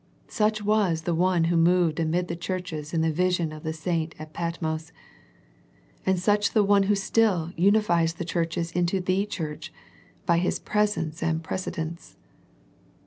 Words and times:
Such 0.29 0.63
was 0.63 1.03
the 1.03 1.13
One 1.13 1.43
Who 1.43 1.55
moved 1.55 1.99
amid 1.99 2.27
the 2.27 2.35
churches 2.35 2.91
in 2.91 3.01
the 3.01 3.11
vision 3.11 3.51
of 3.51 3.61
the 3.61 3.71
saint 3.71 4.15
at 4.17 4.33
Patmos, 4.33 4.91
and 6.07 6.19
such 6.19 6.53
the 6.53 6.63
One 6.63 6.87
who 6.89 6.95
still 6.95 7.51
unifie 7.55 8.05
s 8.05 8.13
the 8.13 8.25
churches 8.25 8.71
into 8.71 8.99
the 8.99 9.27
Church, 9.27 9.71
by 10.25 10.39
His 10.39 10.57
presence 10.57 11.21
and 11.21 11.43
presidence. 11.43 12.15